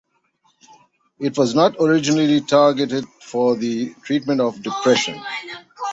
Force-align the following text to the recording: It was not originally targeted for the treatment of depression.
It 1.19 1.37
was 1.37 1.53
not 1.53 1.75
originally 1.79 2.41
targeted 2.41 3.05
for 3.21 3.55
the 3.55 3.93
treatment 4.01 4.41
of 4.41 4.63
depression. 4.63 5.21